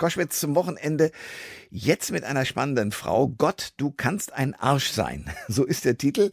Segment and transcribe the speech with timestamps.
[0.00, 1.10] Koschwitz zum Wochenende.
[1.70, 3.28] Jetzt mit einer spannenden Frau.
[3.28, 5.30] Gott, du kannst ein Arsch sein.
[5.48, 6.30] So ist der Titel.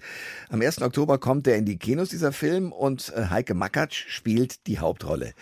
[0.49, 0.81] Am 1.
[0.81, 5.33] Oktober kommt er in die Kinos, dieser Film, und äh, Heike Makatsch spielt die Hauptrolle.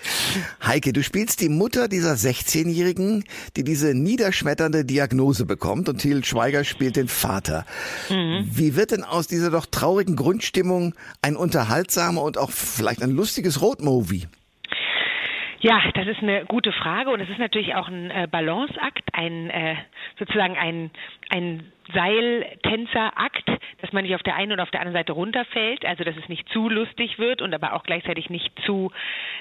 [0.64, 3.26] Heike, du spielst die Mutter dieser 16-Jährigen,
[3.58, 7.66] die diese niederschmetternde Diagnose bekommt und Thiel Schweiger spielt den Vater.
[8.10, 8.50] Mhm.
[8.50, 13.62] Wie wird denn aus dieser doch traurigen Grundstimmung ein unterhaltsamer und auch vielleicht ein lustiges
[13.62, 14.28] Roadmovie?
[15.66, 19.50] Ja, das ist eine gute Frage und es ist natürlich auch ein äh, Balanceakt, ein
[19.50, 19.76] äh,
[20.20, 20.92] sozusagen ein
[21.30, 23.50] ein Seiltänzerakt,
[23.82, 26.30] dass man nicht auf der einen oder auf der anderen Seite runterfällt, also dass es
[26.30, 28.92] nicht zu lustig wird und aber auch gleichzeitig nicht zu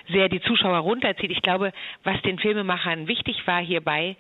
[0.09, 1.31] sehr die Zuschauer runterzieht.
[1.31, 1.73] Ich glaube,
[2.05, 4.17] was den Filmemachern wichtig war hierbei,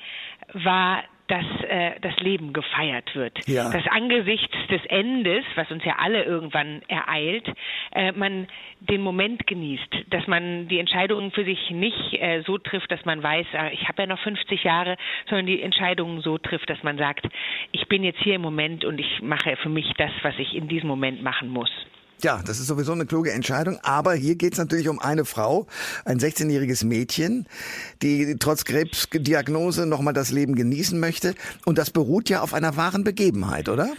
[0.52, 3.46] war dass äh, das Leben gefeiert wird.
[3.48, 3.70] Ja.
[3.70, 7.50] Dass angesichts des Endes, was uns ja alle irgendwann ereilt,
[7.92, 8.46] äh, man
[8.80, 13.22] den Moment genießt, dass man die Entscheidungen für sich nicht äh, so trifft, dass man
[13.22, 14.96] weiß, äh, ich habe ja noch 50 Jahre,
[15.28, 17.26] sondern die Entscheidungen so trifft, dass man sagt,
[17.72, 20.68] ich bin jetzt hier im Moment und ich mache für mich das, was ich in
[20.68, 21.70] diesem Moment machen muss.
[22.22, 23.78] Ja, das ist sowieso eine kluge Entscheidung.
[23.82, 25.66] Aber hier geht es natürlich um eine Frau,
[26.04, 27.46] ein 16-jähriges Mädchen,
[28.02, 31.34] die trotz Krebsdiagnose nochmal das Leben genießen möchte.
[31.64, 33.90] Und das beruht ja auf einer wahren Begebenheit, oder?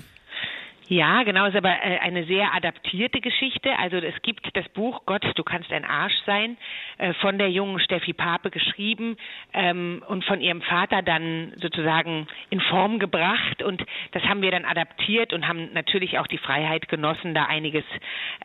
[0.88, 3.76] Ja, genau, ist aber äh, eine sehr adaptierte Geschichte.
[3.80, 6.58] Also es gibt das Buch Gott, du kannst ein Arsch sein,
[7.00, 9.18] äh, von der jungen Steffi Pape geschrieben
[9.52, 13.64] ähm, und von ihrem Vater dann sozusagen in Form gebracht.
[13.64, 17.86] Und das haben wir dann adaptiert und haben natürlich auch die Freiheit genossen, da einiges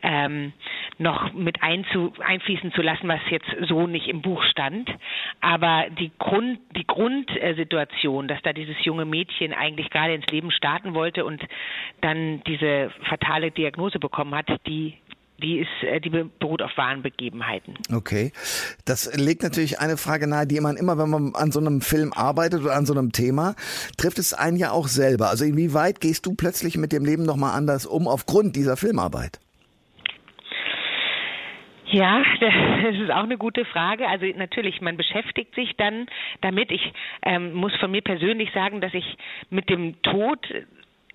[0.01, 0.51] ähm,
[0.97, 4.89] noch mit einzu, einfließen zu lassen, was jetzt so nicht im Buch stand.
[5.41, 10.95] Aber die Grund, die Grundsituation, dass da dieses junge Mädchen eigentlich gerade ins Leben starten
[10.95, 11.45] wollte und
[12.01, 14.97] dann diese fatale Diagnose bekommen hat, die
[15.41, 17.73] die ist, äh, die beruht auf wahren Begebenheiten.
[17.93, 18.31] Okay.
[18.85, 22.13] Das legt natürlich eine Frage nahe, die man immer, wenn man an so einem Film
[22.13, 23.55] arbeitet oder an so einem Thema,
[23.97, 25.29] trifft es einen ja auch selber.
[25.29, 29.39] Also inwieweit gehst du plötzlich mit dem Leben nochmal anders um aufgrund dieser Filmarbeit?
[31.91, 34.07] Ja, das ist auch eine gute Frage.
[34.07, 36.07] Also natürlich, man beschäftigt sich dann
[36.41, 36.71] damit.
[36.71, 36.93] Ich
[37.23, 39.17] ähm, muss von mir persönlich sagen, dass ich
[39.49, 40.39] mit dem Tod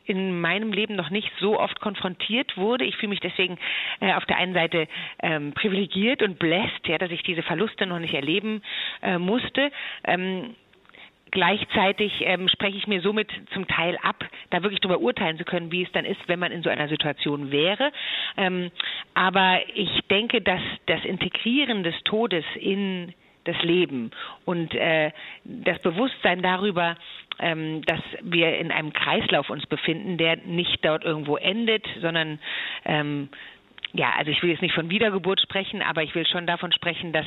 [0.06, 2.84] in meinem Leben noch nicht so oft konfrontiert wurde.
[2.84, 3.58] Ich fühle mich deswegen
[4.00, 4.88] äh, auf der einen Seite
[5.22, 8.62] ähm, privilegiert und bläst, ja, dass ich diese Verluste noch nicht erleben
[9.02, 9.70] äh, musste.
[10.04, 10.54] Ähm,
[11.32, 15.72] Gleichzeitig ähm, spreche ich mir somit zum Teil ab, da wirklich darüber urteilen zu können,
[15.72, 17.90] wie es dann ist, wenn man in so einer Situation wäre.
[18.36, 18.70] Ähm,
[19.14, 23.12] aber ich denke, dass das Integrieren des Todes in
[23.42, 24.12] das Leben
[24.44, 25.10] und äh,
[25.44, 26.96] das Bewusstsein darüber,
[27.38, 32.38] ähm, dass wir in einem Kreislauf uns befinden, der nicht dort irgendwo endet, sondern
[32.84, 33.28] ähm,
[33.92, 37.12] ja, also ich will jetzt nicht von Wiedergeburt sprechen, aber ich will schon davon sprechen,
[37.12, 37.26] dass,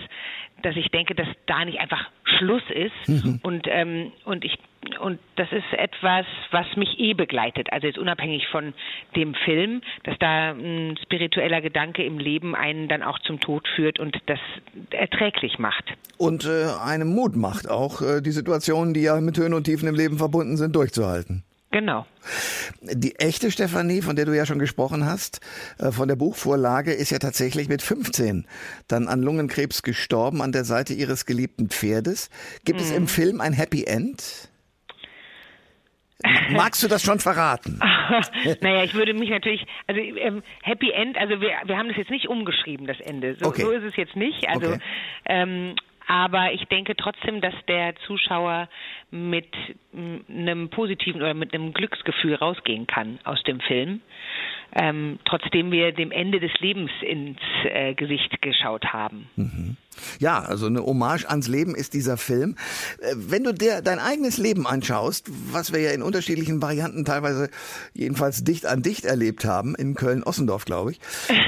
[0.61, 3.39] dass ich denke, dass da nicht einfach Schluss ist mhm.
[3.43, 4.57] und, ähm, und ich
[5.01, 7.67] und das ist etwas, was mich eh begleitet.
[7.71, 8.73] Also jetzt unabhängig von
[9.13, 13.99] dem Film, dass da ein spiritueller Gedanke im Leben einen dann auch zum Tod führt
[13.99, 14.39] und das
[14.91, 15.83] erträglich macht.
[16.17, 19.87] Und äh, einem Mut macht, auch äh, die Situationen, die ja mit Höhen und Tiefen
[19.89, 21.43] im Leben verbunden sind, durchzuhalten.
[21.71, 22.05] Genau.
[22.81, 25.39] Die echte Stefanie, von der du ja schon gesprochen hast,
[25.77, 28.47] äh, von der Buchvorlage, ist ja tatsächlich mit 15
[28.87, 32.31] dann an Lungenkrebs gestorben an der Seite ihres geliebten Pferdes.
[32.65, 32.85] Gibt mhm.
[32.85, 33.07] es im mhm.
[33.07, 34.49] Film ein Happy End?
[36.51, 37.79] Magst du das schon verraten?
[38.61, 42.09] naja, ich würde mich natürlich, also ähm, Happy End, also wir, wir haben das jetzt
[42.11, 43.35] nicht umgeschrieben, das Ende.
[43.39, 43.61] So, okay.
[43.61, 44.49] so ist es jetzt nicht.
[44.49, 44.79] Also okay.
[45.25, 45.75] ähm,
[46.09, 48.67] aber ich denke trotzdem, dass der Zuschauer
[49.11, 49.45] mit
[49.93, 54.01] einem positiven oder mit einem Glücksgefühl rausgehen kann aus dem Film.
[54.73, 59.29] Ähm, trotzdem wir dem Ende des Lebens ins äh, Gesicht geschaut haben.
[59.35, 59.77] Mhm.
[60.19, 62.55] Ja, also eine Hommage ans Leben ist dieser Film.
[63.01, 67.51] Äh, wenn du dir dein eigenes Leben anschaust, was wir ja in unterschiedlichen Varianten teilweise
[67.93, 70.99] jedenfalls dicht an dicht erlebt haben, in Köln-Ossendorf, glaube ich,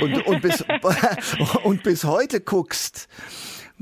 [0.02, 0.64] und, und, bis,
[1.64, 3.08] und bis heute guckst,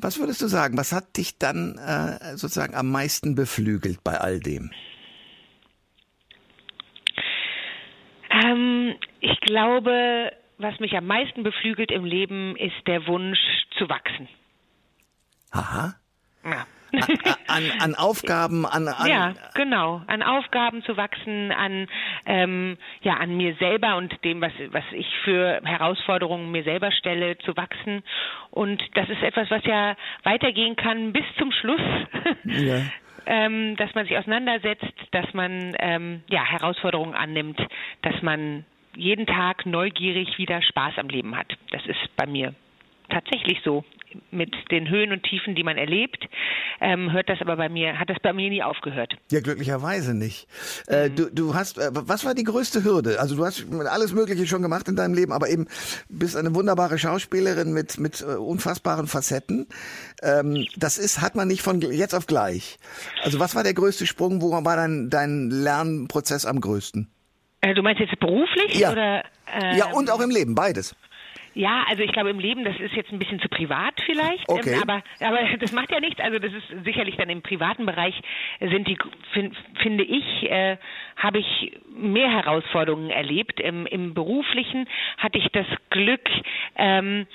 [0.01, 0.77] was würdest du sagen?
[0.77, 4.71] Was hat dich dann äh, sozusagen am meisten beflügelt bei all dem?
[8.29, 13.39] Ähm, ich glaube, was mich am meisten beflügelt im Leben, ist der Wunsch
[13.77, 14.27] zu wachsen.
[15.51, 15.95] Aha.
[16.43, 16.65] Ja
[17.47, 21.87] an, an Aufgaben, an, an ja genau, an Aufgaben zu wachsen, an
[22.25, 27.37] ähm, ja an mir selber und dem, was was ich für Herausforderungen mir selber stelle,
[27.39, 28.03] zu wachsen
[28.51, 31.81] und das ist etwas, was ja weitergehen kann bis zum Schluss.
[32.45, 32.81] Ja.
[33.25, 37.59] ähm, dass man sich auseinandersetzt, dass man ähm, ja Herausforderungen annimmt,
[38.01, 38.65] dass man
[38.95, 41.47] jeden Tag neugierig wieder Spaß am Leben hat.
[41.71, 42.55] Das ist bei mir
[43.09, 43.83] tatsächlich so
[44.31, 46.27] mit den Höhen und Tiefen, die man erlebt,
[46.81, 49.15] ähm, hört das aber bei mir, hat das bei mir nie aufgehört.
[49.31, 50.47] Ja, glücklicherweise nicht.
[50.87, 51.15] Äh, mhm.
[51.15, 53.19] du, du hast, äh, was war die größte Hürde?
[53.19, 55.67] Also du hast alles Mögliche schon gemacht in deinem Leben, aber eben
[56.09, 59.67] bist eine wunderbare Schauspielerin mit mit äh, unfassbaren Facetten.
[60.21, 62.77] Ähm, das ist, hat man nicht von jetzt auf gleich.
[63.23, 64.41] Also was war der größte Sprung?
[64.41, 67.09] Wo war dein dein Lernprozess am größten?
[67.61, 68.91] Äh, du meinst jetzt beruflich ja.
[68.91, 69.23] oder?
[69.53, 70.95] Ähm, ja und auch im Leben, beides.
[71.59, 74.59] Ja, also ich glaube im Leben, das ist jetzt ein bisschen zu privat vielleicht, ähm,
[74.59, 74.75] okay.
[74.75, 76.21] ähm, aber aber das macht ja nichts.
[76.21, 78.15] Also das ist sicherlich dann im privaten Bereich
[78.61, 78.97] sind die
[79.33, 80.77] find, finde ich äh,
[81.17, 83.59] habe ich mehr Herausforderungen erlebt.
[83.59, 86.29] Im, Im beruflichen hatte ich das Glück
[86.77, 87.27] ähm,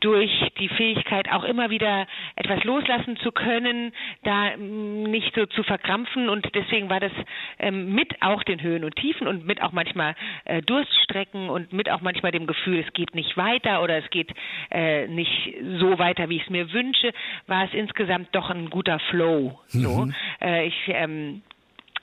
[0.00, 2.06] durch die Fähigkeit auch immer wieder
[2.36, 3.92] etwas loslassen zu können,
[4.22, 7.12] da nicht so zu verkrampfen und deswegen war das
[7.58, 11.90] ähm, mit auch den Höhen und Tiefen und mit auch manchmal äh, Durststrecken und mit
[11.90, 14.32] auch manchmal dem Gefühl, es geht nicht weiter oder es geht
[14.70, 17.12] äh, nicht so weiter, wie ich es mir wünsche,
[17.46, 19.60] war es insgesamt doch ein guter Flow.
[19.66, 20.14] So, mhm.
[20.40, 21.42] äh, ich ähm,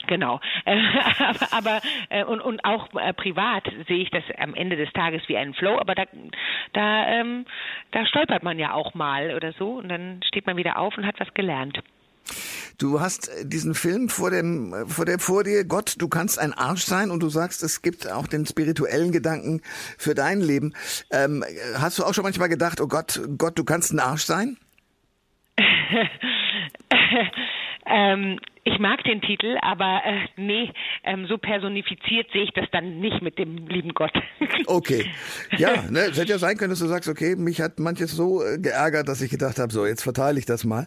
[0.06, 0.40] Genau.
[0.64, 5.22] aber, aber äh, und, und auch äh, privat sehe ich das am Ende des Tages
[5.28, 6.04] wie einen Flow, aber da,
[6.72, 7.46] da, ähm,
[7.92, 11.06] da stolpert man ja auch mal oder so und dann steht man wieder auf und
[11.06, 11.80] hat was gelernt.
[12.78, 16.38] Du hast äh, diesen Film vor dem, äh, vor der, vor dir, Gott, du kannst
[16.38, 19.60] ein Arsch sein und du sagst, es gibt auch den spirituellen Gedanken
[19.98, 20.74] für dein Leben.
[21.10, 21.44] Ähm,
[21.74, 24.56] hast du auch schon manchmal gedacht, oh Gott, Gott, du kannst ein Arsch sein?
[27.86, 28.38] ähm,
[28.72, 30.70] ich mag den Titel, aber äh, nee,
[31.04, 34.12] ähm, so personifiziert sehe ich das dann nicht mit dem lieben Gott.
[34.66, 35.06] okay.
[35.56, 38.42] Ja, ne, es hätte ja sein können, dass du sagst, okay, mich hat manches so
[38.42, 40.86] äh, geärgert, dass ich gedacht habe, so, jetzt verteile ich das mal.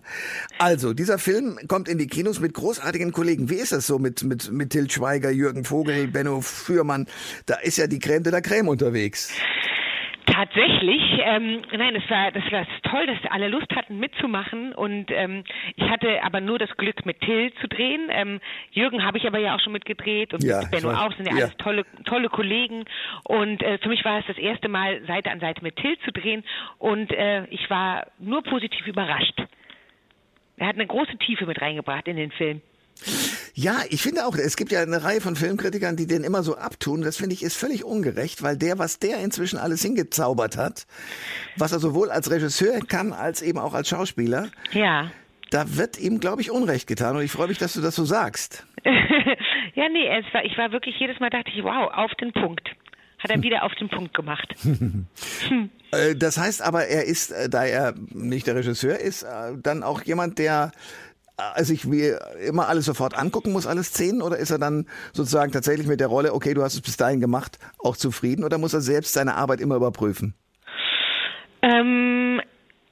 [0.59, 3.49] Also, dieser Film kommt in die Kinos mit großartigen Kollegen.
[3.49, 7.07] Wie ist das so mit, mit, mit Til Schweiger, Jürgen Vogel, Benno Fürmann?
[7.45, 9.33] Da ist ja die Creme de la Creme unterwegs.
[10.33, 15.43] Tatsächlich, ähm, nein, es war, das war toll, dass alle Lust hatten mitzumachen und ähm,
[15.75, 18.07] ich hatte aber nur das Glück mit Till zu drehen.
[18.09, 18.41] Ähm,
[18.71, 21.35] Jürgen habe ich aber ja auch schon mitgedreht und ja, mit Benno auch, sind ja,
[21.35, 22.85] ja, alles tolle, tolle Kollegen
[23.25, 26.11] und äh, für mich war es das erste Mal Seite an Seite mit Till zu
[26.11, 26.43] drehen
[26.79, 29.39] und äh, ich war nur positiv überrascht.
[30.57, 32.61] Er hat eine große Tiefe mit reingebracht in den Film.
[33.55, 36.57] Ja, ich finde auch, es gibt ja eine Reihe von Filmkritikern, die den immer so
[36.57, 37.01] abtun.
[37.03, 40.87] Das finde ich ist völlig ungerecht, weil der, was der inzwischen alles hingezaubert hat,
[41.57, 44.49] was er sowohl als Regisseur kann, als eben auch als Schauspieler.
[44.71, 45.11] Ja.
[45.51, 47.15] Da wird ihm, glaube ich, Unrecht getan.
[47.15, 48.65] Und ich freue mich, dass du das so sagst.
[48.83, 52.67] ja, nee, es war, ich war wirklich jedes Mal dachte ich, wow, auf den Punkt.
[53.19, 54.55] Hat er wieder auf den Punkt gemacht.
[54.63, 55.05] hm.
[56.17, 60.01] Das heißt aber, er ist, äh, da er nicht der Regisseur ist, äh, dann auch
[60.01, 60.71] jemand, der
[61.37, 65.51] also ich mir immer alles sofort angucken muss, alle Szenen, oder ist er dann sozusagen
[65.51, 68.73] tatsächlich mit der Rolle, okay, du hast es bis dahin gemacht, auch zufrieden, oder muss
[68.73, 70.35] er selbst seine Arbeit immer überprüfen?
[71.61, 72.41] Ähm,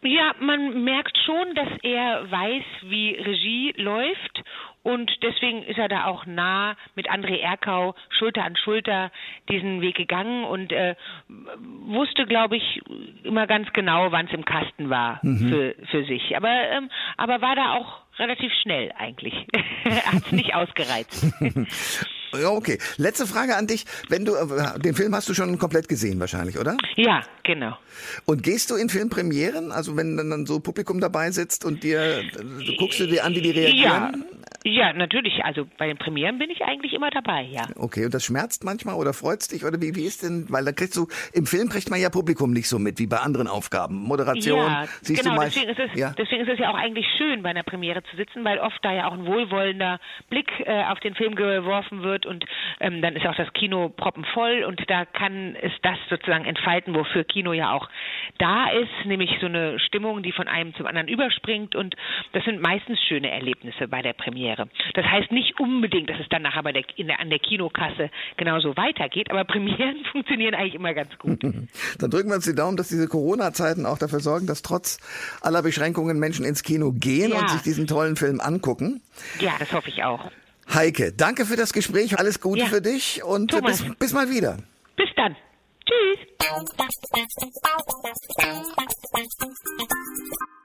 [0.02, 4.44] ja, man merkt schon, dass er weiß, wie Regie läuft
[4.84, 9.12] und deswegen ist er da auch nah mit André Erkau Schulter an Schulter
[9.50, 10.96] diesen Weg gegangen und äh,
[11.86, 12.82] wusste, glaube ich,
[13.24, 15.50] immer ganz genau, wann es im Kasten war mhm.
[15.50, 16.36] für, für sich.
[16.36, 19.34] Aber, ähm, aber war da auch relativ schnell eigentlich.
[19.86, 21.32] hat es nicht ausgereizt.
[22.34, 22.78] Ja, okay.
[22.98, 23.86] Letzte Frage an dich.
[24.10, 26.78] Wenn du äh, den Film hast du schon komplett gesehen wahrscheinlich, oder?
[26.96, 27.78] Ja, genau.
[28.26, 29.72] Und gehst du in Filmpremieren?
[29.72, 33.42] Also wenn dann so Publikum dabei sitzt und dir äh, guckst du dir an, wie
[33.42, 33.82] die reagieren?
[33.82, 34.42] Ja.
[34.64, 35.44] Ja, natürlich.
[35.44, 37.64] Also bei den Premieren bin ich eigentlich immer dabei, ja.
[37.78, 40.72] Okay, und das schmerzt manchmal oder freut's dich oder wie, wie ist denn, weil da
[40.72, 43.96] kriegst du, im Film kriegt man ja Publikum nicht so mit wie bei anderen Aufgaben.
[43.96, 45.46] Moderation, ja, siehst genau, du mal.
[45.50, 46.14] Deswegen ist, es, ja?
[46.16, 48.94] deswegen ist es ja auch eigentlich schön, bei einer Premiere zu sitzen, weil oft da
[48.94, 52.46] ja auch ein wohlwollender Blick äh, auf den Film geworfen wird und
[52.80, 57.24] ähm, dann ist auch das Kino proppenvoll und da kann es das sozusagen entfalten, wofür
[57.24, 57.90] Kino ja auch
[58.38, 61.96] da ist, nämlich so eine Stimmung, die von einem zum anderen überspringt und
[62.34, 64.32] das sind meistens schöne Erlebnisse bei der Premiere.
[64.32, 64.70] Premiere.
[64.94, 68.76] Das heißt nicht unbedingt, dass es dann nachher bei der, der, an der Kinokasse genauso
[68.78, 71.44] weitergeht, aber Premieren funktionieren eigentlich immer ganz gut.
[72.00, 75.00] Dann drücken wir uns die Daumen, dass diese Corona-Zeiten auch dafür sorgen, dass trotz
[75.42, 77.40] aller Beschränkungen Menschen ins Kino gehen ja.
[77.40, 79.02] und sich diesen tollen Film angucken.
[79.40, 80.32] Ja, das hoffe ich auch.
[80.74, 82.18] Heike, danke für das Gespräch.
[82.18, 82.68] Alles Gute ja.
[82.68, 84.58] für dich und bis, bis mal wieder.
[84.96, 85.36] Bis dann.
[85.86, 86.20] Tschüss.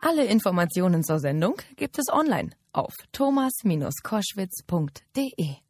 [0.00, 5.65] Alle Informationen zur Sendung gibt es online auf thomas-koschwitz.de.